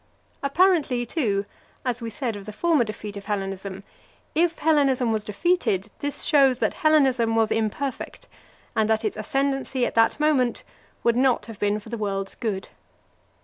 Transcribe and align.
Apparently, 0.41 1.05
too, 1.05 1.45
as 1.85 2.01
we 2.01 2.09
said 2.09 2.35
of 2.35 2.47
the 2.47 2.51
former 2.51 2.83
defeat 2.83 3.15
of 3.17 3.25
Hellenism, 3.25 3.83
if 4.33 4.57
Hellenism 4.57 5.11
was 5.11 5.23
defeated, 5.23 5.91
this 5.99 6.23
shows 6.23 6.57
that 6.57 6.73
Hellenism 6.73 7.35
was 7.35 7.51
imperfect, 7.51 8.27
and 8.75 8.89
that 8.89 9.05
its 9.05 9.15
ascendency 9.15 9.85
at 9.85 9.93
that 9.93 10.19
moment 10.19 10.63
would 11.03 11.15
not 11.15 11.45
have 11.45 11.59
been 11.59 11.79
for 11.79 11.89
the 11.89 11.99
world's 11.99 12.33
good. 12.33 12.69